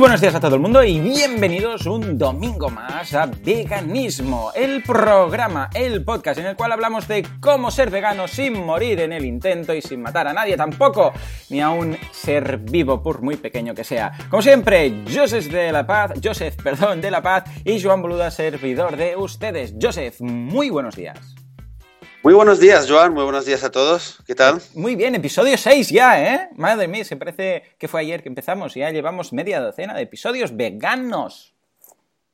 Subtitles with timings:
[0.00, 5.68] Buenos días a todo el mundo y bienvenidos un domingo más a Veganismo, el programa,
[5.74, 9.74] el podcast en el cual hablamos de cómo ser vegano sin morir en el intento
[9.74, 11.12] y sin matar a nadie tampoco,
[11.50, 14.12] ni a un ser vivo por muy pequeño que sea.
[14.30, 18.96] Como siempre, Joseph de la Paz, Joseph, perdón, de la Paz y Joan Boluda, servidor
[18.96, 19.74] de ustedes.
[19.78, 21.34] Joseph, muy buenos días.
[22.22, 23.14] Muy buenos días, Joan.
[23.14, 24.18] Muy buenos días a todos.
[24.26, 24.60] ¿Qué tal?
[24.74, 26.48] Muy bien, episodio 6 ya, ¿eh?
[26.54, 28.74] Madre mía, se parece que fue ayer que empezamos.
[28.74, 31.54] Ya llevamos media docena de episodios veganos.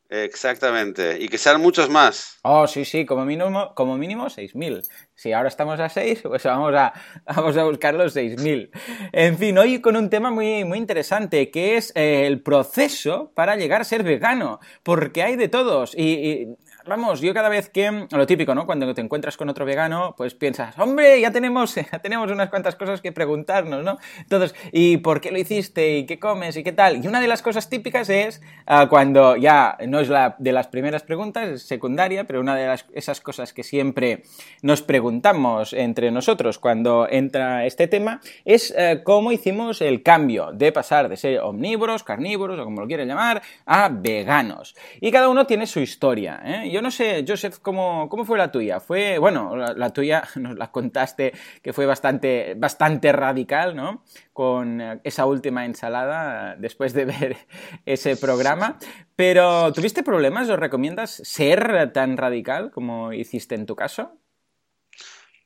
[0.08, 1.18] Exactamente.
[1.20, 2.40] Y que sean muchos más.
[2.42, 4.88] Oh, sí, sí, como mínimo, como mínimo 6.000.
[5.14, 6.92] Si ahora estamos a 6, pues vamos a,
[7.24, 8.70] vamos a buscar los 6.000.
[9.12, 13.54] En fin, hoy con un tema muy, muy interesante, que es eh, el proceso para
[13.54, 14.58] llegar a ser vegano.
[14.82, 15.94] Porque hay de todos.
[15.96, 16.56] y
[16.86, 18.66] vamos, yo cada vez que, lo típico, ¿no?
[18.66, 22.76] Cuando te encuentras con otro vegano, pues piensas, hombre, ya tenemos, ya tenemos unas cuantas
[22.76, 23.98] cosas que preguntarnos, ¿no?
[24.18, 25.98] Entonces, ¿y por qué lo hiciste?
[25.98, 26.56] ¿Y qué comes?
[26.56, 27.04] ¿Y qué tal?
[27.04, 30.68] Y una de las cosas típicas es uh, cuando ya no es la de las
[30.68, 34.22] primeras preguntas, es secundaria, pero una de las, esas cosas que siempre
[34.62, 40.72] nos preguntamos entre nosotros cuando entra este tema es uh, cómo hicimos el cambio de
[40.72, 44.76] pasar de ser omnívoros, carnívoros o como lo quieran llamar, a veganos.
[45.00, 46.75] Y cada uno tiene su historia, ¿eh?
[46.76, 48.80] Yo no sé, Joseph, ¿cómo, cómo fue la tuya?
[48.80, 54.04] Fue, bueno, la, tuya nos la contaste que fue bastante, bastante radical, ¿no?
[54.34, 57.38] Con eh, esa última ensalada después de ver
[57.86, 58.78] ese programa.
[59.16, 64.12] Pero, ¿tuviste problemas o recomiendas ser tan radical como hiciste en tu caso?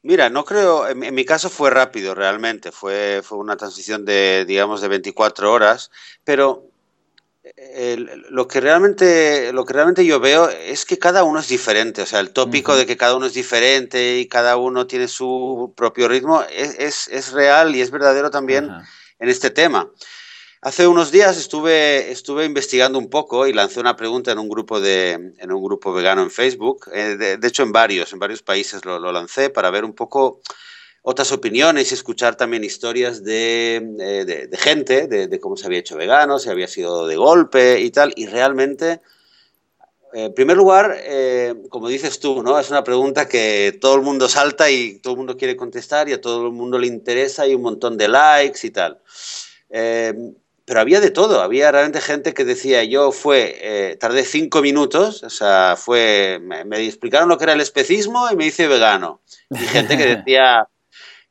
[0.02, 4.80] Mira, no creo, en, mi caso fue rápido realmente, fue, fue una transición de, digamos,
[4.80, 5.92] de 24 horas,
[6.24, 6.69] pero
[8.30, 12.06] lo que realmente lo que realmente yo veo es que cada uno es diferente o
[12.06, 16.06] sea el tópico de que cada uno es diferente y cada uno tiene su propio
[16.08, 18.70] ritmo es, es, real y es verdadero también
[19.18, 19.90] en este tema.
[20.62, 24.78] Hace unos días estuve estuve investigando un poco y lancé una pregunta en un grupo
[24.78, 28.84] de en un grupo vegano en Facebook eh, de, hecho en varios en varios países
[28.84, 30.42] lo, lo lancé para ver un poco
[31.02, 36.38] otras opiniones y escuchar también historias de, eh, gente, de, cómo se había hecho vegano,
[36.38, 38.12] si había sido de golpe y tal.
[38.16, 39.00] Y realmente,
[40.12, 42.58] eh, en primer lugar, eh, como dices tú, ¿no?
[42.58, 46.12] es una pregunta que todo el mundo salta y todo el mundo quiere contestar y
[46.12, 49.00] a todo el mundo le interesa y un montón de likes y tal.
[49.70, 55.30] pero había de todo, había realmente gente que decía, yo fue, tardé cinco minutos, o
[55.30, 59.22] sea, fue, me, me explicaron lo que era el especismo y me hice vegano.
[59.50, 60.68] Y gente que decía,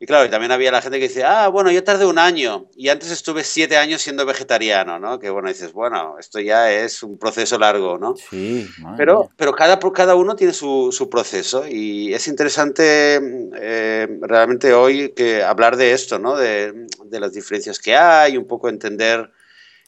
[0.02, 2.70] y claro, y también había la gente que dice, ah, bueno, yo tardé un año
[2.74, 5.20] y antes estuve siete años siendo vegetariano, ¿no?
[5.20, 8.16] Que bueno, dices, bueno, esto ya es un proceso largo, ¿no?
[8.16, 8.66] Sí,
[8.96, 13.20] Pero, pero cada, cada uno tiene su, su proceso y es interesante
[13.56, 16.38] eh, realmente hoy que hablar de esto, ¿no?
[16.38, 19.30] De, de las diferencias que hay, un poco entender,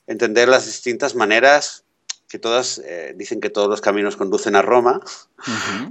[0.07, 1.85] entender las distintas maneras
[2.31, 5.01] que todas eh, dicen que todos los caminos conducen a Roma,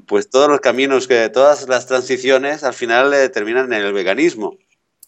[0.06, 4.56] pues todos los caminos, que todas las transiciones al final eh, terminan en el veganismo.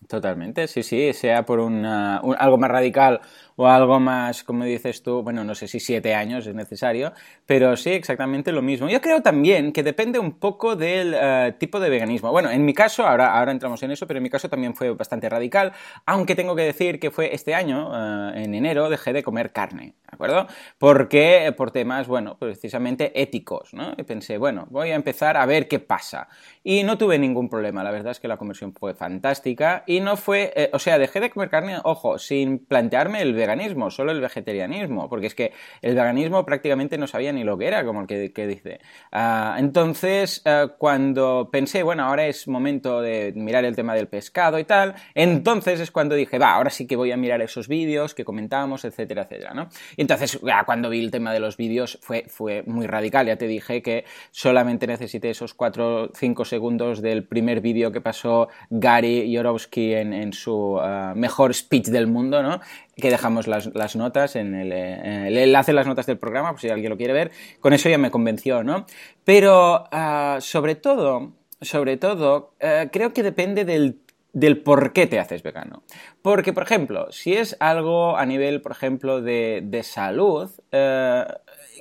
[0.09, 3.21] Totalmente, sí, sí, sea por una, algo más radical
[3.57, 7.13] o algo más, como dices tú, bueno, no sé si siete años es necesario,
[7.47, 8.89] pero sí, exactamente lo mismo.
[8.89, 12.33] Yo creo también que depende un poco del eh, tipo de veganismo.
[12.33, 14.91] Bueno, en mi caso, ahora, ahora entramos en eso, pero en mi caso también fue
[14.91, 15.73] bastante radical,
[16.05, 17.91] aunque tengo que decir que fue este año,
[18.35, 20.47] eh, en enero, dejé de comer carne, ¿de acuerdo?
[20.79, 23.93] Porque por temas, bueno, precisamente éticos, ¿no?
[23.97, 26.29] Y pensé, bueno, voy a empezar a ver qué pasa.
[26.65, 30.17] Y no tuve ningún problema, la verdad es que la conversión fue fantástica y no
[30.17, 34.21] fue, eh, o sea, dejé de comer carne, ojo, sin plantearme el veganismo, solo el
[34.21, 38.07] vegetarianismo, porque es que el veganismo prácticamente no sabía ni lo que era, como el
[38.07, 38.81] que, dice.
[39.11, 44.59] Ah, entonces, ah, cuando pensé, bueno, ahora es momento de mirar el tema del pescado
[44.59, 48.15] y tal, entonces es cuando dije, va, ahora sí que voy a mirar esos vídeos
[48.15, 49.69] que comentamos, etcétera, etcétera, ¿no?
[49.97, 53.47] Y entonces, cuando vi el tema de los vídeos fue, fue muy radical, ya te
[53.47, 59.82] dije que solamente necesité esos 4 5 segundos del primer vídeo que pasó Gary Yorowski
[59.93, 62.61] en, su ah, mejor speech del mundo, ¿no?
[62.97, 66.97] que dejamos las, notas en el, enlace las notas del programa, por si alguien lo
[66.97, 67.33] quiere ver.
[67.61, 68.87] Con eso ya me convenció, ¿no?
[69.25, 75.43] Pero ah, sobre todo, sobre todo, eh, creo que depende del, por qué te haces
[75.43, 75.83] vegano.
[76.21, 81.25] Porque, por ejemplo, si es algo a nivel, por ejemplo, de, salud, eh,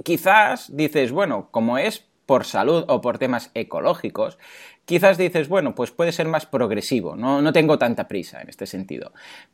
[0.03, 4.37] quizás dices, bueno, como es por salud o por temas ecológicos,
[4.85, 8.65] quizás dices, bueno, pues puede ser más progresivo, no, no tengo tanta prisa en este
[8.65, 9.13] sentido.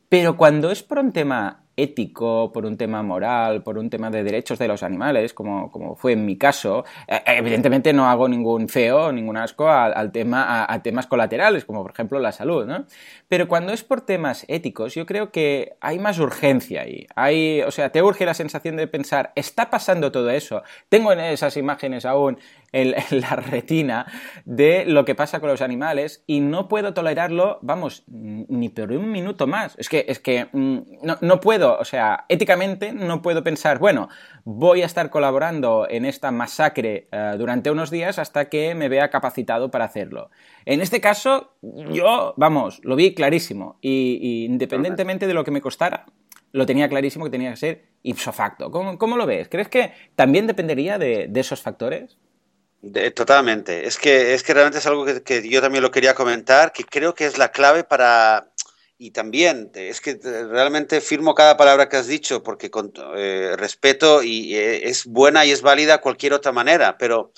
[0.09, 4.24] Pero cuando es por un tema ético, por un tema moral, por un tema de
[4.24, 8.68] derechos de los animales, como, como fue en mi caso, eh, evidentemente no hago ningún
[8.68, 12.85] feo, ningún asco al, tema, a, temas colaterales, como por ejemplo la salud, ¿no?
[13.27, 17.06] Pero cuando es por temas éticos, yo creo que hay más urgencia ahí.
[17.15, 20.63] Hay, o sea, te urge la sensación de pensar, está pasando todo eso.
[20.89, 22.39] Tengo en esas imágenes aún
[22.71, 24.05] en, la retina
[24.45, 29.11] de lo que pasa con los animales y no puedo tolerarlo, vamos, ni por un
[29.11, 29.75] minuto más.
[29.77, 30.79] Es que, es que mm,
[31.21, 34.09] no, puedo, o sea, éticamente no puedo pensar, bueno,
[34.43, 39.09] voy a estar colaborando en esta masacre eh, durante unos días hasta que me vea
[39.09, 40.29] capacitado para hacerlo.
[40.65, 46.05] En este caso, yo, vamos, lo vi clarísimo y, independientemente de lo que me costara,
[46.53, 48.71] lo tenía clarísimo que tenía que ser ipso facto.
[48.71, 49.49] ¿Cómo, lo ves?
[49.49, 52.17] ¿Crees que también dependería de esos factores?
[53.15, 53.88] Totalmente.
[53.88, 57.13] Es que, es que realmente es algo que, yo también lo quería comentar, que creo
[57.13, 58.51] que es la clave para...
[59.00, 64.24] Y también, es que realmente firmo cada palabra que has dicho, porque con eh, respeto
[64.24, 67.31] y eh, es buena y es válida cualquier otra manera, pero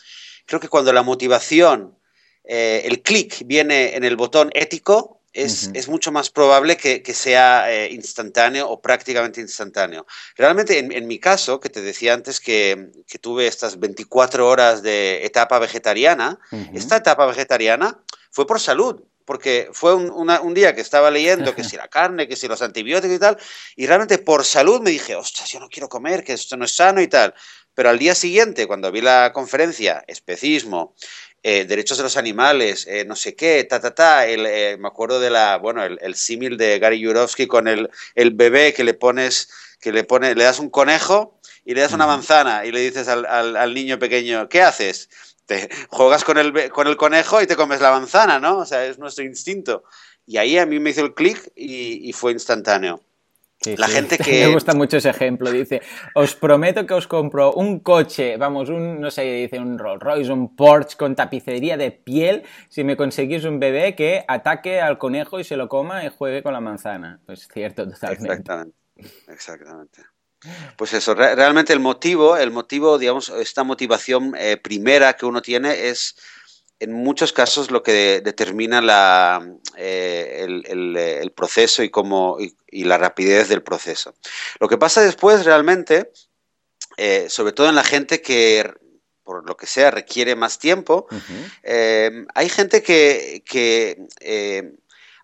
[0.46, 1.98] creo que cuando la motivación,
[2.46, 7.92] eh, el clic viene en el botón ético, es, mucho más probable que, sea eh,
[7.92, 10.06] instantáneo o prácticamente instantáneo.
[10.36, 12.92] Realmente, en, mi caso, que te decía antes que,
[13.22, 16.40] tuve estas 24 horas de etapa vegetariana,
[16.74, 18.00] esta etapa vegetariana
[18.32, 22.36] fue por salud, porque fue un, día que estaba leyendo que si la carne, que
[22.36, 23.38] si los antibióticos y tal,
[23.76, 26.76] y realmente por salud me dije, ostras, yo no quiero comer, que esto no es
[26.76, 27.36] sano y tal.
[27.76, 30.96] Pero al día siguiente, cuando vi la conferencia, especismo,
[31.44, 34.28] eh, derechos de los animales, eh, no sé qué, ta, ta, ta.
[34.28, 37.90] Eh, me acuerdo de la, bueno, el, símil de Gary Jurovsky con el,
[38.34, 39.50] bebé que le pones,
[39.80, 43.08] que le pone, le das un conejo y le das una manzana y le dices
[43.08, 45.10] al, niño pequeño, ¿qué haces?
[45.46, 48.60] Te juegas con el, con el conejo y te comes la manzana, ¿no?
[48.60, 49.84] O sea, es nuestro instinto.
[50.26, 53.02] Y ahí a mí me hizo el clic y fue instantáneo
[53.66, 54.46] la gente que...
[54.46, 55.52] Me gusta mucho ese ejemplo.
[55.52, 55.82] Dice,
[56.16, 60.32] os prometo que os compro un coche, vamos, un, no sé, dice un Rolls Royce,
[60.32, 65.40] un Porsche con tapicería de piel, si me conseguís un bebé que ataque al conejo
[65.40, 67.20] y se lo coma y juegue con la manzana.
[67.26, 68.28] Pues cierto, totalmente.
[68.28, 68.78] Exactamente,
[69.28, 70.02] exactamente.
[70.78, 75.90] Pues eso, realmente el motivo, el motivo, digamos, esta motivación eh, primera que uno tiene
[75.90, 76.16] es
[76.80, 83.50] en muchos casos lo que determina la, eh, el, proceso y, cómo, y, la rapidez
[83.50, 84.16] del proceso.
[84.60, 86.12] Lo que pasa después realmente,
[86.98, 88.74] eh, sobre todo en la gente que
[89.24, 91.08] por lo que sea requiere más tiempo,
[91.62, 94.08] eh, hay gente que, que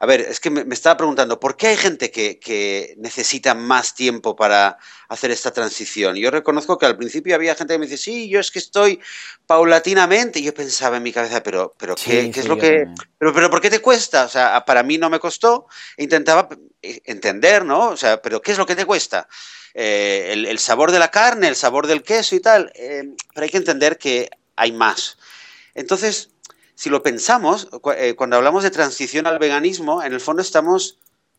[0.06, 4.36] a ver, es que me, estaba preguntando, ¿por qué hay gente que, necesita más tiempo
[4.36, 4.78] para
[5.10, 6.16] hacer esta transición?
[6.16, 9.00] Yo reconozco que al principio había gente que me dice, sí, yo es que estoy
[9.48, 12.86] paulatinamente, y yo pensaba en mi cabeza, pero, pero ¿qué, es lo que...
[13.18, 14.26] Pero, pero ¿por qué te cuesta?
[14.26, 15.66] O sea, para mí no me costó,
[15.98, 16.50] intentaba
[16.84, 17.90] eh, entender, ¿no?
[17.90, 19.28] O sea, pero ¿qué es lo que te cuesta?
[19.74, 23.50] Eh, el, sabor de la carne, el sabor del queso y tal, eh, pero hay
[23.50, 25.18] que entender que hay más.
[25.74, 26.30] Entonces,
[26.76, 30.98] si lo pensamos, eh, cuando hablamos de transición al veganismo, en el fondo estamos,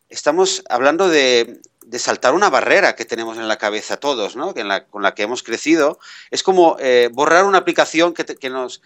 [0.09, 1.61] estamos hablando de,
[1.99, 4.53] saltar una barrera que tenemos en la cabeza todos, ¿no?
[4.89, 5.99] con la que hemos crecido.
[6.31, 8.81] Es como eh, borrar una aplicación que, nos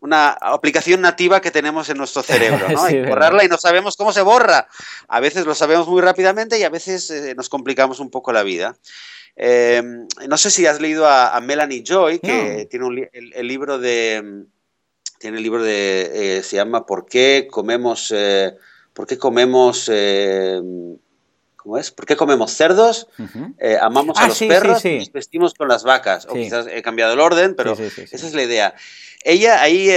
[0.00, 2.82] una aplicación nativa que tenemos en nuestro cerebro, ¿no?
[3.08, 4.68] borrarla y no sabemos cómo se borra.
[5.08, 8.42] A veces lo sabemos muy rápidamente y a veces eh, nos complicamos un poco la
[8.42, 8.76] vida.
[9.36, 14.46] no sé si has leído a, Melanie Joy, que tiene el, libro de
[15.18, 18.56] tiene el libro de, eh, se llama ¿Por qué comemos, eh,
[18.92, 20.60] por qué comemos, eh,
[21.56, 21.90] ¿cómo es?
[21.90, 23.08] ¿Por qué comemos cerdos?
[23.80, 26.26] amamos a ah, los perros y nos vestimos con las vacas.
[26.26, 28.74] O quizás he cambiado el orden, pero esa es la idea.
[29.24, 29.90] Ella ahí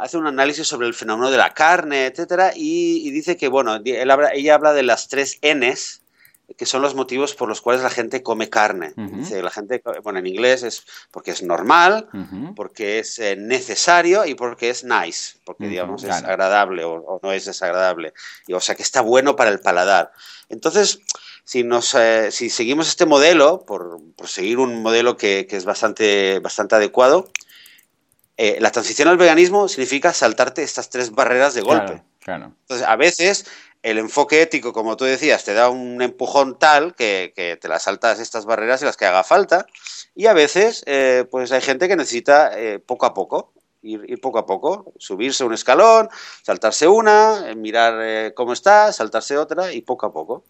[0.00, 4.54] hace un análisis sobre el fenómeno de la carne, etcétera, y, dice que, bueno, ella
[4.54, 6.02] habla de las tres Ns,
[6.54, 8.94] que son los motivos por los cuales la gente come carne.
[8.96, 12.08] la gente, bueno, en inglés es porque es normal,
[12.54, 17.46] porque es eh, necesario y porque es nice, porque digamos es agradable o, no es
[17.46, 18.14] desagradable.
[18.46, 20.12] Y, o sea que está bueno para el paladar.
[20.48, 21.00] Entonces,
[21.44, 26.76] si, nos, eh, si seguimos este modelo, por, seguir un modelo que, es bastante, bastante
[26.76, 27.28] adecuado,
[28.36, 32.02] eh, la transición al veganismo significa saltarte estas tres barreras de golpe.
[32.34, 33.46] Entonces, a veces
[33.82, 38.18] el enfoque ético, como tú decías, te da un empujón tal que, te las saltas
[38.20, 39.66] estas barreras y las que haga falta.
[40.14, 43.52] Y a veces, eh, pues hay gente que necesita eh, poco a poco,
[43.82, 46.08] ir, poco a poco, subirse un escalón,
[46.42, 50.44] saltarse una, eh, mirar cómo está, saltarse otra y poco a poco.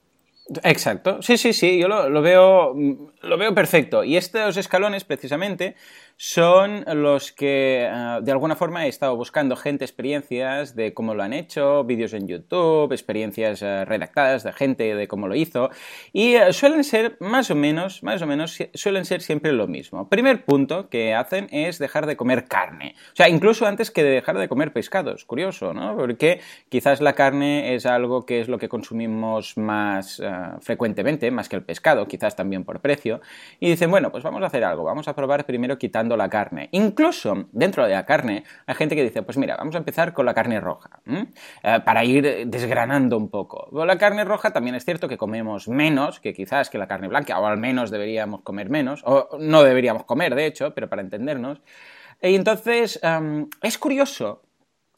[0.62, 2.72] Exacto, sí, sí, sí, yo lo, veo,
[3.20, 4.04] lo veo perfecto.
[4.04, 5.74] Y estos escalones, precisamente,
[6.16, 11.22] son los que eh, de alguna forma he estado buscando gente, experiencias de cómo lo
[11.22, 15.70] han hecho, vídeos en YouTube, experiencias eh, redactadas de gente de cómo lo hizo
[16.12, 20.08] y eh, suelen ser más o menos, más o menos suelen ser siempre lo mismo.
[20.08, 24.10] Primer punto que hacen es dejar de comer carne, o sea, incluso antes que de
[24.10, 25.96] dejar de comer pescados, curioso, ¿no?
[25.96, 30.22] Porque quizás la carne es algo que es lo que consumimos más
[30.60, 33.20] frecuentemente, más que el pescado, quizás también por precio,
[33.60, 36.68] y dicen, bueno, pues vamos a hacer algo, vamos a probar primero quitando la carne.
[36.72, 40.26] Incluso dentro de la carne hay gente que dice, pues mira, vamos a empezar con
[40.26, 43.70] la carne roja, eh, para ir desgranando un poco.
[43.72, 47.40] la carne roja también es cierto que comemos menos que quizás que la carne blanca,
[47.40, 51.62] o al menos deberíamos comer menos, o no deberíamos comer, de hecho, pero para entendernos.
[52.20, 53.00] Y entonces,
[53.62, 54.45] es curioso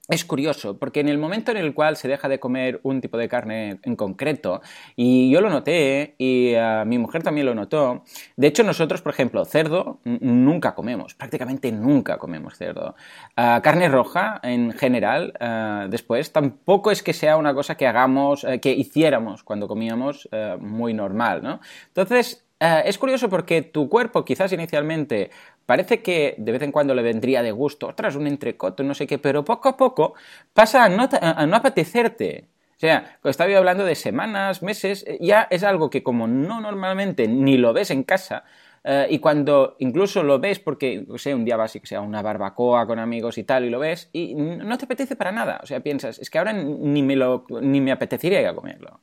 [0.09, 3.19] es curioso, porque en el momento en el cual se deja de comer un tipo
[3.19, 4.63] de carne en concreto,
[4.97, 6.55] y yo lo noté, y
[6.87, 8.05] mi mujer también lo notó,
[8.37, 12.97] de hecho nosotros, por ejemplo, cerdo nunca comemos, prácticamente nunca comemos cerdo.
[13.37, 18.47] Uh, carne roja, en general, uh, después, tampoco es que sea una cosa que hagamos,
[18.63, 20.29] que hiciéramos cuando comíamos
[20.61, 21.61] muy normal, ¿no?
[21.89, 25.31] Entonces, es curioso porque tu cuerpo quizás inicialmente
[25.69, 29.07] parece que de vez en cuando le vendría de gusto, tras un entrecoto, no sé
[29.07, 30.15] qué, pero poco a poco
[30.55, 32.49] pasa a no, a apetecerte.
[32.71, 37.29] O sea, estaba hablando de semanas, meses, eh, ya es algo que como no normalmente
[37.29, 38.45] ni lo ves en casa,
[38.83, 42.01] eh, y cuando incluso lo ves porque, no sé, un día vas y que sea
[42.01, 45.61] una barbacoa con amigos y tal, y lo ves, y no te apetece para nada.
[45.63, 49.01] O sea, piensas, es que ahora ni me, lo, ni me apetecería comerlo.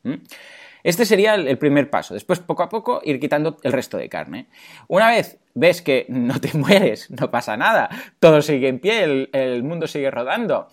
[0.86, 2.14] Este sería el primer paso.
[2.14, 4.46] Después, poco a poco, ir quitando el resto de carne.
[4.88, 7.90] Una vez ves que no te mueres, no pasa nada,
[8.20, 10.68] todo sigue en pie, el, mundo sigue rodando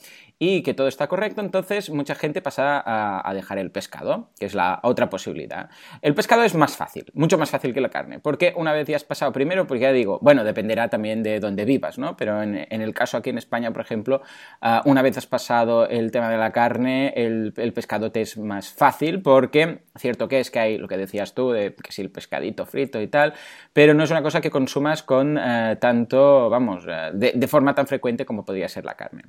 [0.45, 4.57] y que todo está correcto, entonces mucha gente pasa a, dejar el pescado, que es
[4.57, 5.71] la otra posibilidad.
[6.01, 8.97] El pescado es más fácil, mucho más fácil que la carne, porque una vez ya
[8.97, 12.17] has pasado primero, porque ya digo, bueno, dependerá también de dónde vivas, ¿no?
[12.17, 14.21] Pero en, el caso aquí en España, por ejemplo,
[14.61, 18.69] ah, una vez has pasado el tema de la carne, el, pescado te es más
[18.69, 22.11] fácil, porque cierto que es que hay lo que decías tú, de que si el
[22.11, 23.35] pescadito frito y tal,
[23.73, 27.87] pero no es una cosa que consumas con eh, tanto, vamos, eh, de forma tan
[27.87, 29.23] frecuente como podría ser la carne.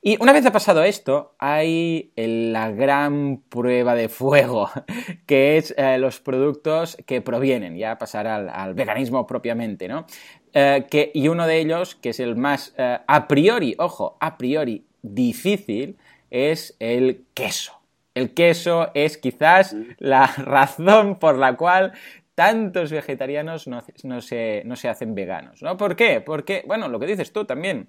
[0.00, 4.70] Y una vez ha pasado esto, hay la gran prueba de fuego,
[5.26, 10.06] que es eh, los productos que provienen, ya pasar al, veganismo propiamente, ¿no?
[10.52, 14.38] Eh, que, y uno de ellos, que es el más eh, a priori, ojo, a
[14.38, 15.98] priori difícil,
[16.30, 17.80] es el queso.
[18.14, 21.92] El queso es quizás la razón por la cual
[22.34, 25.76] tantos vegetarianos no, no, se, no se hacen veganos, ¿no?
[25.76, 26.20] ¿Por qué?
[26.20, 27.88] Porque, bueno, lo que dices tú también,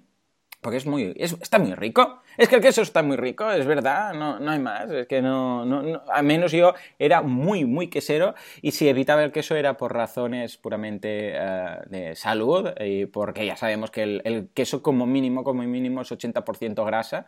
[0.60, 2.20] porque es muy, está muy rico.
[2.36, 4.90] Es que el queso está muy rico, es verdad, no, no hay más.
[4.90, 9.32] Es que no, no, a menos yo era muy, muy quesero y si evitaba el
[9.32, 14.48] queso era por razones puramente eh, de salud y porque ya sabemos que el, el,
[14.54, 17.26] queso como mínimo, como mínimo es 80% grasa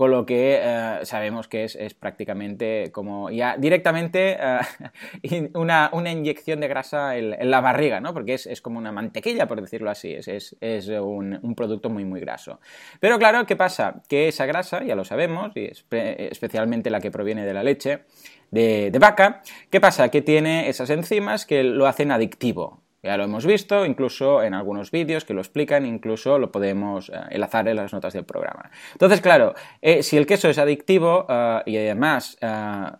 [0.00, 6.68] con lo que eh, sabemos que es, prácticamente como ya directamente eh, una, inyección de
[6.68, 8.14] grasa en, la barriga, ¿no?
[8.14, 12.60] Porque es, como una mantequilla, por decirlo así, es, un, producto muy, muy graso.
[12.98, 14.00] Pero claro, ¿qué pasa?
[14.08, 18.04] Que esa grasa, ya lo sabemos, y especialmente la que proviene de la leche,
[18.50, 19.42] de, vaca.
[19.68, 20.08] ¿Qué pasa?
[20.08, 22.79] Que tiene esas enzimas que lo hacen adictivo.
[23.02, 27.14] Ya lo hemos visto, incluso en algunos vídeos que lo explican, incluso lo podemos eh,
[27.30, 28.70] enlazar en las notas del programa.
[28.92, 32.36] Entonces, claro, eh, si el queso es adictivo eh, y además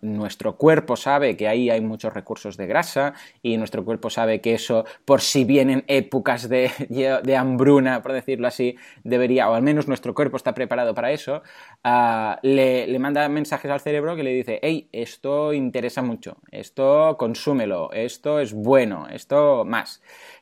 [0.01, 4.55] nuestro cuerpo sabe que ahí hay muchos recursos de grasa y nuestro cuerpo sabe que
[4.55, 9.87] eso, por si vienen épocas de, de hambruna, por decirlo así, debería, o al menos
[9.87, 11.43] nuestro cuerpo está preparado para eso,
[12.41, 17.91] le, le manda mensajes al cerebro que le dice, hey, esto interesa mucho, esto consúmelo,
[17.93, 19.90] esto es bueno, esto más.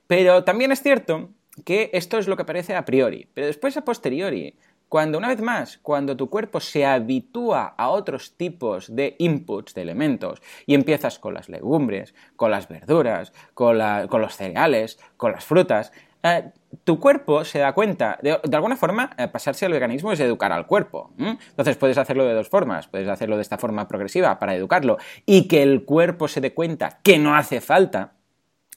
[0.07, 1.29] Pero también es cierto
[1.65, 4.55] que esto es lo que parece a priori, pero después a posteriori,
[4.89, 9.83] cuando una vez más, cuando tu cuerpo se habitúa a otros tipos de inputs, de
[9.83, 15.91] elementos, y empiezas con las legumbres, con las verduras, con, los cereales, con las frutas,
[16.23, 16.51] eh,
[16.83, 20.65] tu cuerpo se da cuenta, de, alguna forma, eh, pasarse al veganismo es educar al
[20.65, 21.11] cuerpo.
[21.17, 25.47] Entonces puedes hacerlo de dos formas, puedes hacerlo de esta forma progresiva para educarlo y
[25.47, 28.13] que el cuerpo se dé cuenta que no hace falta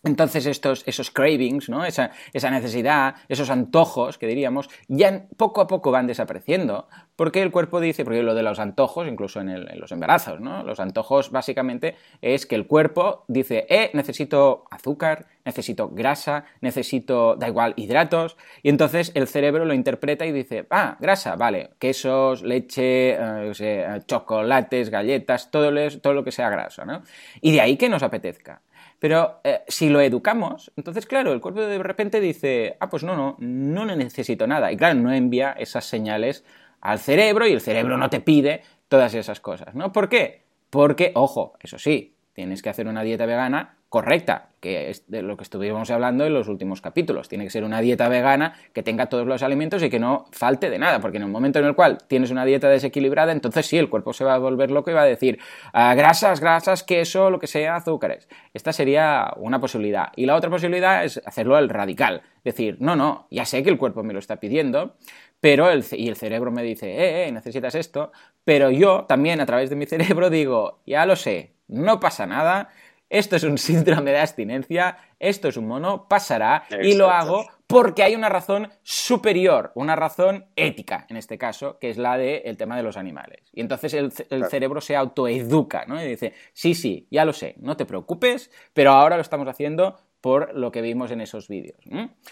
[0.04, 1.84] entonces estos, esos cravings, ¿no?
[1.84, 7.52] esa, esa, necesidad, esos antojos, que diríamos, ya poco a poco van desapareciendo, porque el
[7.52, 10.64] cuerpo dice, porque lo de los antojos, incluso en, los embarazos, ¿no?
[10.64, 17.48] los antojos básicamente es que el cuerpo dice, eh, necesito azúcar, necesito grasa, necesito, da
[17.48, 23.16] igual, hidratos, y entonces el cerebro lo interpreta y dice, ah, grasa, vale, quesos, leche,
[23.18, 27.02] eh, chocolates, galletas, todo, todo lo que sea grasa, ¿no?
[27.40, 28.62] Y de ahí que nos apetezca.
[29.02, 33.16] Pero eh, si lo educamos, entonces, claro, el cuerpo de repente dice, ah, pues no,
[33.16, 34.70] no, no necesito nada.
[34.70, 36.44] Y claro, no envía esas señales
[36.80, 39.90] al cerebro y el cerebro no te pide todas esas cosas, ¿no?
[39.90, 40.44] ¿Por qué?
[40.70, 45.36] Porque, ojo, eso sí, tienes que hacer una dieta vegana correcta, que es de lo
[45.36, 47.28] que estuvimos hablando en los últimos capítulos.
[47.28, 50.70] Tiene que ser una dieta vegana que tenga todos los alimentos y que no falte
[50.70, 53.76] de nada, porque en el momento en el cual tienes una dieta desequilibrada, entonces sí,
[53.76, 55.40] el cuerpo se va a volver loco y va a decir
[55.74, 58.30] ah, grasas, grasas, queso, lo que sea, azúcares.
[58.54, 60.06] Esta sería una posibilidad.
[60.16, 62.22] Y la otra posibilidad es hacerlo al radical.
[62.44, 64.96] Decir, no, no, ya sé que el cuerpo me lo está pidiendo,
[65.38, 68.10] pero el, y el cerebro me dice, eh, eh, necesitas esto,
[68.42, 72.70] pero yo también a través de mi cerebro digo, ya lo sé, no pasa nada,
[73.12, 78.02] esto es un síndrome de abstinencia, esto es un mono, pasará y lo hago porque
[78.02, 82.74] hay una razón superior, una razón ética en este caso, que es la del tema
[82.74, 83.50] de los animales.
[83.52, 84.12] Y entonces el,
[84.48, 86.02] cerebro se autoeduca, ¿no?
[86.02, 89.98] Y dice, sí, sí, ya lo sé, no te preocupes, pero ahora lo estamos haciendo
[90.22, 91.78] por lo que vimos en esos vídeos.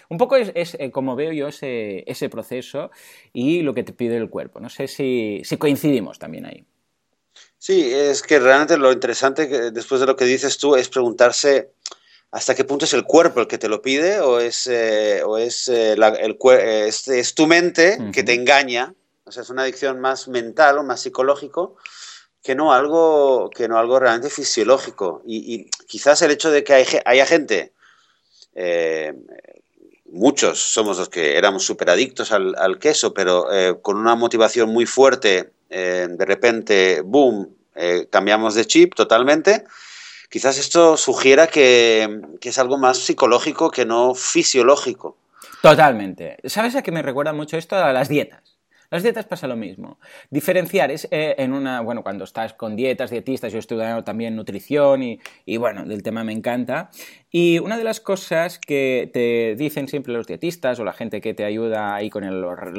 [0.09, 2.89] Un poco es, eh, como veo yo ese, proceso
[3.33, 4.59] y lo que te pide el cuerpo.
[4.59, 6.65] No sé si coincidimos también ahí.
[7.63, 11.69] Sí, es que realmente lo interesante después de lo que dices tú es preguntarse
[12.31, 15.37] hasta qué punto es el cuerpo el que te lo pide o es, eh, o
[15.37, 18.95] es, eh, el, es, tu mente que te engaña.
[19.25, 21.75] O sea, es una adicción más mental o más psicológico
[22.41, 25.21] que no algo, que no algo realmente fisiológico.
[25.27, 27.73] Y, quizás el hecho de que hay, haya gente,
[28.55, 29.13] eh,
[30.05, 33.45] muchos somos los que éramos súper adictos al, al, queso, pero
[33.83, 39.63] con una motivación muy fuerte eh, de repente, boom, eh, cambiamos de chip totalmente,
[40.29, 45.17] quizás esto sugiera que, que, es algo más psicológico que no fisiológico.
[45.61, 46.37] Totalmente.
[46.45, 47.75] ¿Sabes a qué me recuerda mucho esto?
[47.75, 48.60] A las dietas.
[48.91, 49.99] Las dietas pasa lo mismo.
[50.29, 54.35] Diferenciar es eh, en una, bueno, cuando estás con dietas, dietistas, yo he estudiado también
[54.35, 56.89] nutrición y, y, bueno, del tema me encanta.
[57.29, 61.33] Y una de las cosas que te dicen siempre los dietistas o la gente que
[61.33, 62.25] te ayuda ahí con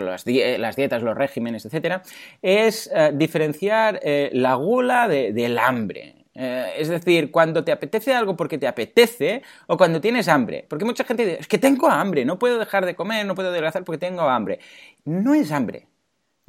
[0.04, 2.02] las, dietas, los regímenes, etcétera,
[2.42, 6.26] es eh, diferenciar eh, la gula del hambre.
[6.34, 10.66] es decir, cuando te apetece algo porque te apetece o cuando tienes hambre.
[10.68, 13.48] Porque mucha gente dice, es que tengo hambre, no puedo dejar de comer, no puedo
[13.48, 14.58] adelgazar porque tengo hambre.
[15.06, 15.86] No es hambre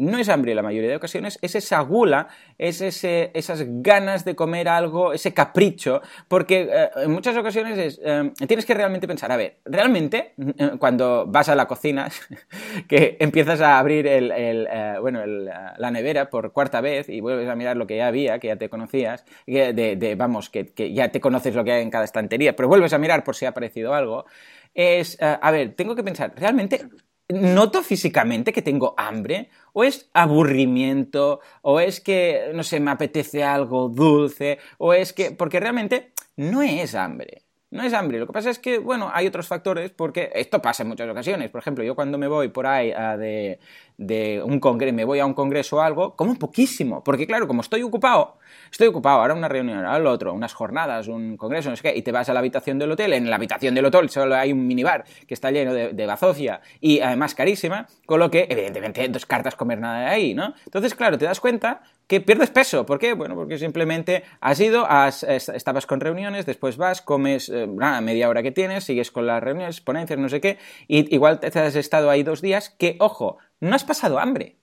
[0.04, 4.26] no es hambre en la mayoría de ocasiones, es esa gula, es ese, esas ganas
[4.26, 9.32] de comer algo, ese capricho, porque eh, en muchas ocasiones eh, tienes que realmente pensar,
[9.32, 12.10] a ver, realmente eh, cuando vas a la cocina,
[12.88, 14.68] que empiezas a abrir el,
[15.02, 18.48] bueno, la nevera por cuarta vez y vuelves a mirar lo que ya había, que
[18.48, 22.06] ya te conocías, de, vamos, que, que, ya te conoces lo que hay en cada
[22.06, 24.26] estantería, pero vuelves a mirar por si ha aparecido algo,
[24.74, 26.88] es, a ver, tengo que pensar, ¿realmente
[27.30, 33.44] noto físicamente que tengo hambre, o es aburrimiento, o es que, no sé, me apetece
[33.44, 37.44] algo dulce, o es que, porque realmente no es hambre.
[37.72, 40.84] No es hambre, lo que pasa es que, bueno, hay otros factores porque esto pasa
[40.84, 41.50] en muchas ocasiones.
[41.50, 43.60] Por ejemplo, yo cuando me voy por ahí de,
[43.98, 47.62] de un congreso, me voy a un congreso o algo, como poquísimo, porque claro, como
[47.62, 48.38] estoy ocupado,
[48.72, 51.98] estoy ocupado, ahora una reunión, ahora lo otro, unas jornadas, un congreso, no sé qué,
[51.98, 54.52] y te vas a la habitación del hotel, en la habitación del hotel solo hay
[54.52, 59.26] un minibar que está lleno de, bazofia y además carísima, con lo que evidentemente dos
[59.26, 60.54] cartas comer nada de ahí, ¿no?
[60.66, 62.86] Entonces, claro, te das cuenta que pierdes peso.
[62.86, 63.14] ¿Por qué?
[63.14, 68.44] Bueno, porque simplemente has ido, has, estabas con reuniones, después vas, comes eh, media hora
[68.44, 72.10] que tienes, sigues con las reuniones, ponencias, no sé qué, y igual te has estado
[72.10, 74.58] ahí dos días, que, ojo, no has pasado hambre.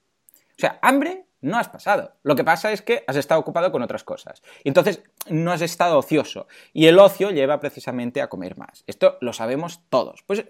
[0.56, 2.12] O sea, hambre no has pasado.
[2.22, 4.42] Lo que pasa es que has estado ocupado con otras cosas.
[4.64, 6.46] Y entonces no has estado ocioso.
[6.72, 8.84] Y el ocio lleva precisamente a comer más.
[8.86, 10.22] Esto lo sabemos todos.
[10.26, 10.44] Pues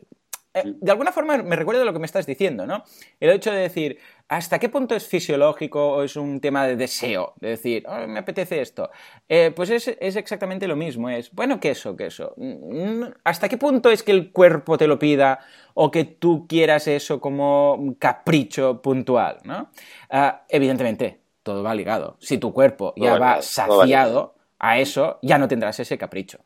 [0.52, 2.82] eh, de alguna forma me recuerda lo que me estás diciendo, ¿no?
[3.20, 7.34] El hecho de decir, ¿hasta qué punto es fisiológico o es un tema de deseo?
[7.40, 8.90] De decir, oh, me apetece esto.
[9.28, 12.34] Eh, pues es, exactamente lo mismo, es, bueno, queso, queso.
[12.36, 15.38] Mm, ¿Hasta qué punto es que el cuerpo te lo pida
[15.74, 19.70] o que tú quieras eso como un capricho puntual, ¿no?
[20.10, 22.16] Ah, evidentemente, todo va ligado.
[22.18, 26.40] Si tu cuerpo ya va saciado a eso, ya no tendrás ese capricho.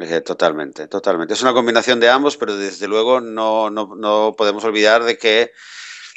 [0.00, 1.34] Eh, totalmente, totalmente.
[1.34, 5.52] Es una combinación de ambos, pero desde luego no, no, podemos olvidar de que,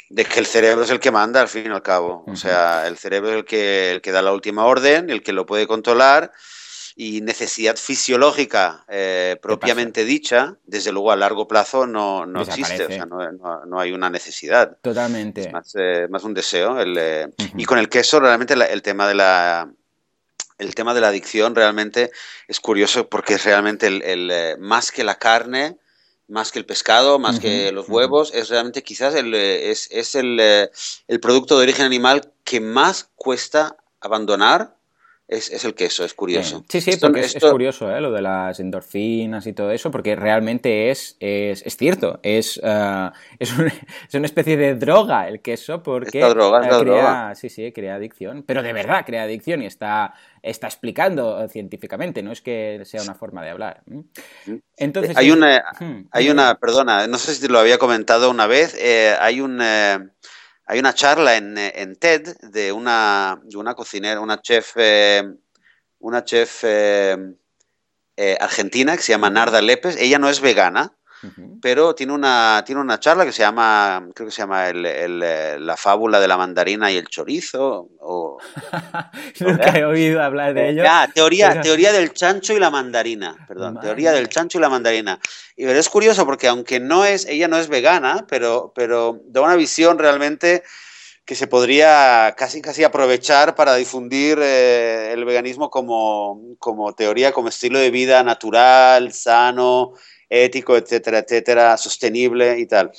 [0.08, 2.24] de que el cerebro es el que manda al fin y al cabo.
[2.26, 5.32] O sea, el cerebro es el que, el que da la última orden, el que
[5.32, 6.32] lo puede controlar
[6.96, 12.88] y necesidad fisiológica eh, propiamente dicha, desde luego a largo plazo no, no existe, o
[12.88, 14.76] sea, no, no, hay una necesidad.
[14.82, 15.42] Totalmente.
[15.42, 16.78] Es más, eh, más un deseo.
[16.78, 19.72] El, eh, Y con el queso, realmente el tema de la
[20.60, 22.10] el tema de la adicción realmente
[22.46, 25.76] es curioso porque es realmente el, más que la carne,
[26.28, 30.38] más que el pescado, más que los huevos, es realmente quizás el, es, es el,
[30.38, 34.76] el, producto de origen animal que más cuesta abandonar
[35.30, 36.64] es, el queso, es curioso.
[36.68, 38.00] Sí, sí, porque es, curioso ¿eh?
[38.00, 43.52] lo de las endorfinas y todo eso, porque realmente es, es, cierto, es, uh, es,
[44.14, 47.34] una especie de droga el queso, porque droga, crea, droga.
[47.36, 52.32] Sí, sí, crea adicción, pero de verdad crea adicción y está, está explicando científicamente, no
[52.32, 53.82] es que sea una forma de hablar.
[54.76, 58.48] Entonces, hay una, hmm, hay una, perdona, no sé si te lo había comentado una
[58.48, 59.60] vez, eh, hay un...
[59.62, 60.08] Eh,
[60.70, 65.20] hay una charla en, en TED de una, de una cocinera, una chef, eh,
[65.98, 67.16] una chef eh,
[68.16, 69.96] eh, argentina que se llama Narda Lepes.
[69.96, 70.96] Ella no es vegana,
[71.60, 75.20] pero tiene una, tiene una charla que se llama, creo que se llama el,
[75.66, 77.88] La fábula de la mandarina y el chorizo.
[78.00, 78.38] O,
[79.40, 80.84] Nunca he oído hablar de ello.
[80.86, 85.18] Ah, teoría, teoría del chancho y la mandarina, perdón, teoría del chancho y la mandarina.
[85.56, 89.56] Y es curioso porque aunque no es, ella no es vegana, pero, pero da una
[89.56, 90.62] visión realmente
[91.30, 97.48] que se podría casi casi aprovechar para difundir eh, el veganismo como, como teoría, como
[97.48, 99.92] estilo de vida natural, sano,
[100.30, 102.92] ético, etcétera, etcétera, sostenible y tal.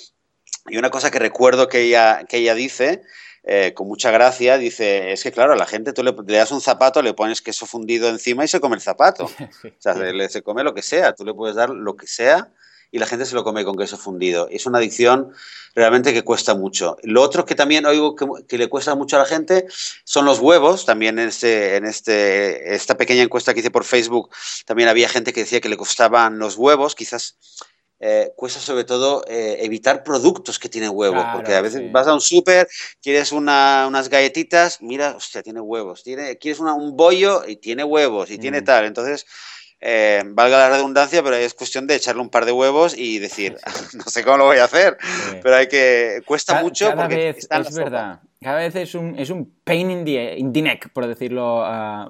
[0.68, 3.02] Y una cosa que recuerdo que ella, que ella dice,
[3.44, 6.62] eh, con mucha gracia, dice, es que claro, a la gente tú le, das un
[6.62, 9.26] zapato, le pones queso fundido encima y se come el zapato.
[9.64, 12.52] o sea, se, se, come lo que sea, tú le puedes dar lo que sea
[12.92, 14.48] y la gente se lo come con queso fundido.
[14.52, 15.32] Es una adicción
[15.74, 16.98] realmente que cuesta mucho.
[17.04, 19.66] Lo otro que también oigo que, le cuesta mucho a la gente
[20.04, 20.86] son los huevos.
[20.86, 24.30] También en, este, en este, esta pequeña encuesta que hice por Facebook
[24.66, 26.94] también había gente que decía que le costaban los huevos.
[26.94, 27.38] Quizás
[28.04, 32.14] eh, cuesta sobre todo eh, evitar productos que tienen huevos, porque a veces vas a
[32.16, 32.68] un súper,
[33.00, 38.40] quieres unas galletitas, mira, hostia, tiene huevos, tiene, quieres un bollo y tiene huevos y
[38.40, 38.66] tiene mm.
[38.66, 39.28] tal, entonces
[39.84, 43.58] eh, valga la redundancia, pero es cuestión de echarle un par de huevos y decir,
[43.94, 44.96] no sé cómo lo voy a hacer,
[45.42, 49.52] pero hay que, cuesta mucho cada vez, es verdad, cada vez es un, es un
[49.64, 52.10] pain in the, in the neck, por decirlo uh,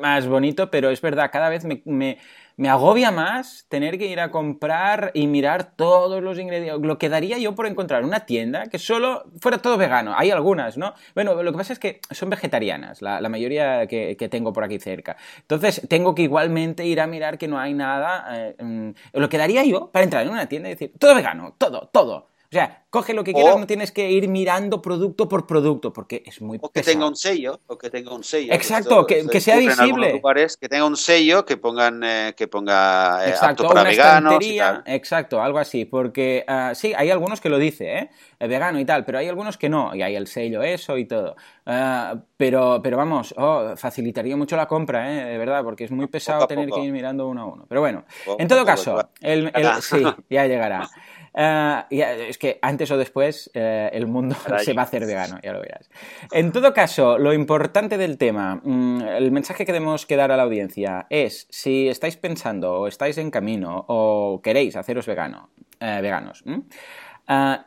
[0.00, 2.18] más bonito, pero es verdad, cada vez me, me
[2.60, 6.86] me agobia más tener que ir a comprar y mirar todos los ingredientes.
[6.86, 10.12] Lo que daría yo por encontrar una tienda que solo fuera todo vegano.
[10.14, 10.92] Hay algunas, ¿no?
[11.14, 15.16] Bueno, lo que pasa es que son vegetarianas, la, mayoría que, tengo por aquí cerca.
[15.38, 18.26] Entonces, tengo que igualmente ir a mirar que no hay nada.
[18.30, 21.54] Eh, mm, lo que daría yo para entrar en una tienda y decir, todo vegano,
[21.56, 22.29] todo, todo.
[22.50, 26.24] O sea, coge lo que quieras, no tienes que ir mirando producto por producto, porque
[26.26, 28.52] es muy O que tenga un sello, o que tenga un sello.
[28.52, 30.20] Exacto, que, sea visible.
[30.60, 34.40] que tenga un sello, que pongan, eh, que ponga eh, exacto, apto para veganos
[34.86, 38.10] Exacto, algo así, porque uh, sí, hay algunos que lo dice, ¿eh?
[38.40, 41.36] vegano y tal, pero hay algunos que no, y hay el sello eso y todo.
[41.66, 45.24] Uh, pero, pero vamos, oh, facilitaría mucho la compra, ¿eh?
[45.24, 47.66] De verdad, porque es muy pesado tener que ir mirando uno a uno.
[47.68, 48.04] Pero bueno,
[48.38, 50.90] en todo caso, el, el, sí, ya llegará.
[51.32, 55.52] Uh, es que antes o después uh, el mundo se va a hacer vegano, ya
[55.52, 55.88] lo verás.
[56.32, 60.36] En todo caso, lo importante del tema, mm, el mensaje que debemos que dar a
[60.36, 66.02] la audiencia es, si estáis pensando o estáis en camino o queréis haceros vegano, uh,
[66.02, 66.44] veganos,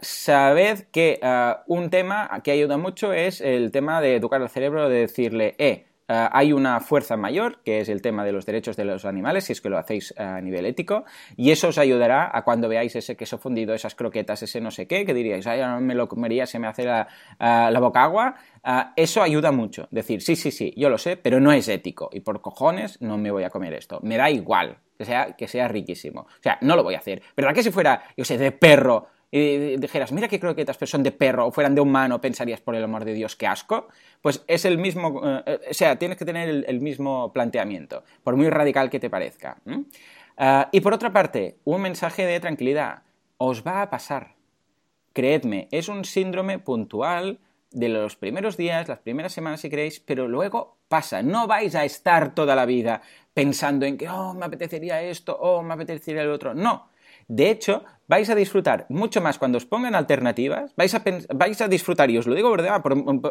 [0.02, 1.22] sabed que
[1.68, 5.86] un tema que ayuda mucho es el tema de educar al cerebro, de decirle, eh,
[6.08, 9.46] eh, hay una fuerza mayor, que es el tema de los derechos de los animales,
[9.46, 12.96] si es que lo hacéis a nivel ético, y eso os ayudará a cuando veáis
[12.96, 16.08] ese queso fundido, esas croquetas, ese no sé qué, que diríais, ay, no me lo
[16.08, 17.08] comería, se me hace la,
[17.40, 18.36] la boca agua.
[18.96, 19.88] Eso ayuda mucho.
[19.92, 23.18] Decir, sí, sí, sí, yo lo sé, pero no es ético, y por cojones no
[23.18, 24.00] me voy a comer esto.
[24.04, 26.22] Me da igual que sea, que sea riquísimo.
[26.22, 27.22] O sea, no lo voy a hacer.
[27.36, 31.02] ¿Verdad que si fuera, yo sé, de perro, y dijeras, mira qué croquetas, pero son
[31.02, 33.88] de perro o fueran de humano, pensarías, por el amor de Dios, qué asco,
[34.22, 38.48] pues es el mismo, eh, o sea, tienes que tener el, mismo planteamiento, por muy
[38.52, 39.58] radical que te parezca.
[40.38, 43.02] Ah, y por otra parte, un mensaje de tranquilidad,
[43.40, 44.36] os va a pasar.
[45.14, 47.40] Creedme, es un síndrome puntual
[47.72, 51.24] de los primeros días, las primeras semanas si queréis, pero luego pasa.
[51.24, 53.02] No vais a estar toda la vida
[53.34, 56.54] pensando en que, oh, me apetecería esto, oh, me apetecería el otro.
[56.54, 56.93] No,
[57.28, 61.68] de hecho, vais a disfrutar mucho más cuando os pongan alternativas, vais a, vais a
[61.68, 62.82] disfrutar, y os lo digo verdad,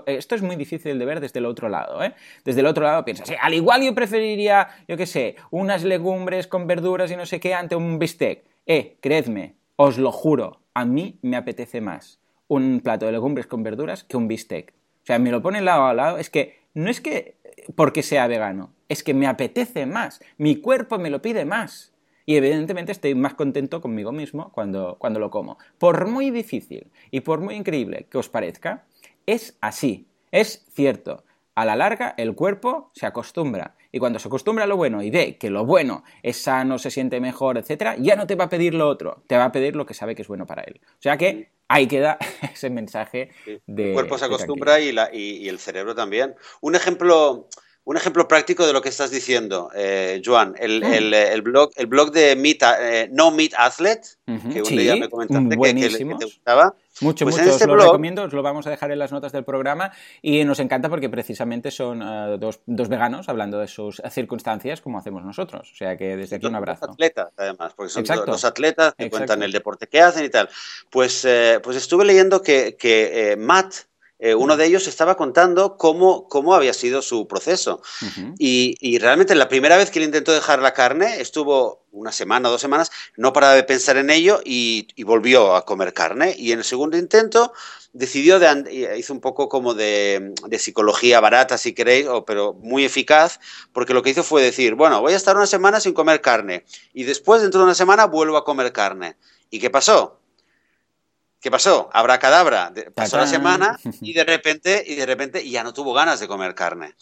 [0.06, 2.14] esto es muy difícil de ver desde el otro lado, ¿eh?
[2.44, 6.66] Desde el otro lado piensas, al igual yo preferiría, yo qué sé, unas legumbres con
[6.66, 8.44] verduras y no sé qué ante un bistec.
[8.66, 13.62] Eh, creedme, os lo juro, a mí me apetece más un plato de legumbres con
[13.62, 14.74] verduras que un bistec.
[14.74, 17.36] O sea, me lo ponen lado a lado, es que no es que
[17.74, 21.91] porque sea vegano, es que me apetece más, mi cuerpo me lo pide más.
[22.26, 25.58] Y evidentemente estoy más contento conmigo mismo cuando, cuando lo como.
[25.78, 28.84] Por muy difícil y por muy increíble que os parezca,
[29.26, 31.24] es así, es cierto.
[31.54, 33.76] A la larga, el cuerpo se acostumbra.
[33.92, 36.90] Y cuando se acostumbra a lo bueno y ve que lo bueno es sano, se
[36.90, 39.76] siente mejor, etc., ya no te va a pedir lo otro, te va a pedir
[39.76, 40.80] lo que sabe que es bueno para él.
[40.82, 42.16] O sea que ahí queda
[42.54, 43.30] ese mensaje
[43.66, 43.88] de...
[43.88, 46.34] El cuerpo se acostumbra y, la, y, el cerebro también.
[46.62, 47.48] Un ejemplo...
[47.84, 51.86] Un ejemplo práctico de lo que estás diciendo, eh, Joan, el, el, el, blog, el
[51.86, 56.14] blog de Meet, eh, No Meat Athlete, que un día me comentaste que, que, que,
[56.14, 57.54] te gustaba, mucho, pues mucho.
[57.54, 60.60] Os lo recomiendo, os lo vamos a dejar en las notas del programa y nos
[60.60, 65.70] encanta porque precisamente son uh, dos, dos, veganos hablando de sus circunstancias como hacemos nosotros.
[65.72, 66.86] O sea que desde aquí un abrazo.
[66.86, 68.30] Dos atletas, además, porque son Exacto.
[68.30, 69.26] dos atletas que Exacto.
[69.26, 70.48] cuentan el deporte que hacen y tal.
[70.90, 73.74] Pues, eh, pues estuve leyendo que, que eh, Matt
[74.24, 77.82] eh, uno de ellos estaba contando cómo, cómo había sido su proceso.
[78.00, 78.34] Uh -huh.
[78.38, 82.48] y, y, realmente la primera vez que él intentó dejar la carne, estuvo una semana
[82.48, 86.36] dos semanas, no paraba de pensar en ello y, y, volvió a comer carne.
[86.38, 87.52] Y en el segundo intento
[87.92, 92.84] decidió, de, hizo un poco como de, de, psicología barata, si queréis, o, pero muy
[92.84, 93.40] eficaz,
[93.72, 96.64] porque lo que hizo fue decir, bueno, voy a estar una semana sin comer carne
[96.94, 99.16] y después, dentro de una semana, vuelvo a comer carne.
[99.50, 100.21] ¿Y qué pasó?
[101.42, 101.90] ¿Qué pasó?
[101.92, 102.72] Abracadabra.
[102.94, 106.54] Pasó la semana y de repente, y de repente ya no tuvo ganas de comer
[106.54, 106.94] carne.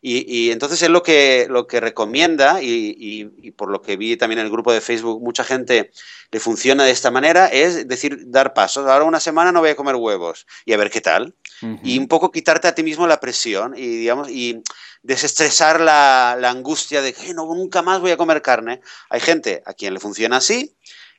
[0.00, 3.96] Y, y entonces es lo que, lo que recomienda, y, y, y, por lo que
[3.96, 5.90] vi también en el grupo de Facebook, mucha gente
[6.30, 8.86] le funciona de esta manera, es decir, dar pasos.
[8.86, 11.34] Ahora una semana no voy a comer huevos y a ver qué tal.
[11.60, 11.80] Uh -huh.
[11.82, 14.62] Y un poco quitarte a ti mismo la presión y, digamos, y
[15.02, 18.80] desestresar la, la angustia de que no, nunca más voy a comer carne.
[19.10, 20.76] Hay gente a quien le funciona así,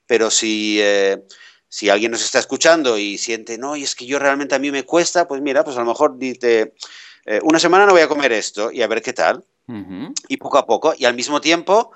[0.08, 0.78] pero si...
[0.80, 1.18] Eh,
[1.70, 4.72] si alguien nos está escuchando y siente, no, y es que yo realmente a mí
[4.72, 6.74] me cuesta, pues mira, pues a lo mejor dice,
[7.26, 9.46] eh, una semana no voy a comer esto y a ver qué tal.
[9.68, 10.14] Uh -huh.
[10.28, 11.92] Y poco a poco, y al mismo tiempo,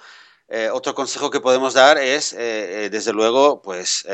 [0.48, 4.06] eh, otro consejo que podemos dar es, eh, desde luego, pues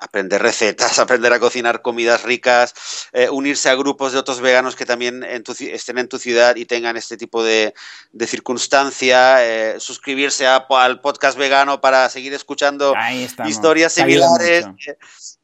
[0.00, 2.74] aprender recetas, aprender a cocinar comidas ricas,
[3.12, 6.56] eh, unirse a grupos de otros veganos que también en tu, estén en tu ciudad
[6.56, 7.74] y tengan este tipo de,
[8.12, 12.94] de circunstancia, eh, suscribirse a, al podcast vegano para seguir escuchando
[13.46, 14.66] historias similares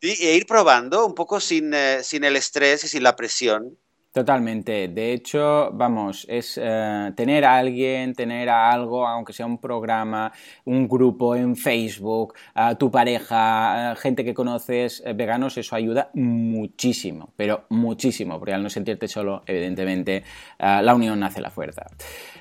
[0.00, 3.78] y, e ir probando un poco sin, eh, sin el estrés y sin la presión
[4.16, 4.88] Totalmente.
[4.88, 10.32] De hecho, vamos, es uh, tener a alguien, tener a algo, aunque sea un programa,
[10.64, 17.28] un grupo en Facebook, uh, tu pareja, gente que conoces, eh, veganos, eso ayuda muchísimo,
[17.36, 20.24] pero muchísimo, porque al no sentirte solo, evidentemente,
[20.58, 21.84] la unión hace la fuerza.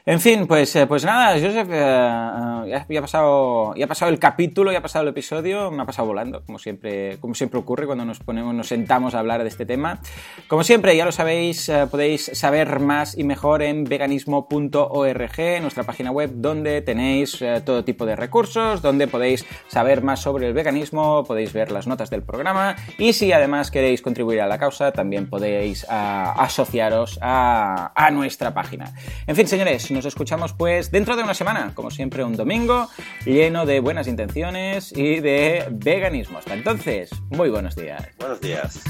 [0.08, 4.12] En fin, pues, eh, pues nada, Joseph, eh, ya, ya, ha pasado, ya ha pasado
[4.12, 7.60] el capítulo, ya ha pasado el episodio, me ha pasado volando, como siempre, como siempre
[7.60, 10.00] ocurre cuando nos ponemos, nos sentamos a hablar de este tema.
[10.48, 16.12] Como siempre, ya lo sabéis, eh, podéis saber más y mejor en veganismo.org, nuestra página
[16.12, 21.24] web, donde tenéis eh, todo tipo de recursos, donde podéis saber más sobre el veganismo,
[21.24, 25.30] podéis ver las notas del programa y si además queréis contribuir a la causa, también
[25.30, 28.94] podéis a, asociaros a, a nuestra página.
[29.28, 32.90] En fin, señores, nos escuchamos pues dentro de una semana, como siempre un domingo,
[33.26, 36.40] lleno de buenas intenciones y de veganismo.
[36.40, 38.04] Hasta entonces, muy buenos días.
[38.20, 38.84] Buenos días.